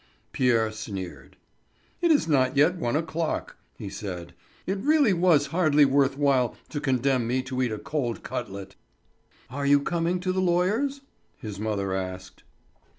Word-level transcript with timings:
Pierre 0.31 0.71
sneered. 0.71 1.37
"It 2.01 2.09
is 2.09 2.27
not 2.27 2.57
yet 2.57 2.73
one 2.75 2.95
o'clock," 2.95 3.57
he 3.77 3.87
said. 3.87 4.33
"It 4.65 4.79
really 4.79 5.13
was 5.13 5.45
hardly 5.53 5.85
worth 5.85 6.17
while 6.17 6.55
to 6.69 6.81
condemn 6.81 7.27
me 7.27 7.43
to 7.43 7.61
eat 7.61 7.71
a 7.71 7.77
cold 7.77 8.23
cutlet." 8.23 8.75
"Are 9.51 9.67
you 9.67 9.79
coming 9.79 10.19
to 10.21 10.31
the 10.33 10.41
lawyer's?" 10.41 11.01
his 11.37 11.59
mother 11.59 11.93
asked. 11.93 12.41